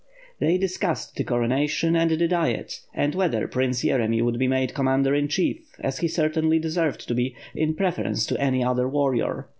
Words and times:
They 0.39 0.57
discussed 0.57 1.15
the 1.15 1.23
coronation, 1.23 1.95
and 1.95 2.09
the 2.09 2.27
Diet, 2.27 2.79
and 2.91 3.13
whether 3.13 3.47
Prince 3.47 3.83
Yeremy 3.83 4.23
would 4.23 4.39
be 4.39 4.47
made 4.47 4.73
commander 4.73 5.13
in 5.13 5.27
chief, 5.27 5.59
as 5.79 5.99
he 5.99 6.07
certainly 6.07 6.57
deserved 6.57 7.07
to 7.07 7.13
be, 7.13 7.35
in 7.53 7.75
preference 7.75 8.25
to 8.25 8.41
any 8.41 8.63
other 8.63 8.89
warrior. 8.89 9.47